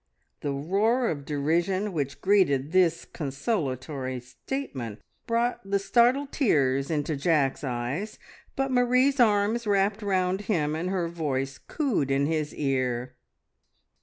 The 0.39 0.51
roar 0.51 1.09
of 1.11 1.25
derision 1.27 1.93
which 1.93 2.21
greeted 2.21 2.71
this 2.71 3.05
consolatory 3.05 4.19
statement 4.19 4.99
brought 5.27 5.59
the 5.63 5.77
startled 5.77 6.31
tears 6.31 6.89
into 6.89 7.15
Jack's 7.15 7.63
eyes, 7.63 8.17
but 8.55 8.71
Marie's 8.71 9.19
arms 9.19 9.67
wrapped 9.67 10.01
round 10.01 10.41
him, 10.49 10.73
and 10.75 10.89
her 10.89 11.07
voice 11.07 11.59
cooed 11.59 12.09
in 12.09 12.25
his 12.25 12.51
ear. 12.55 13.13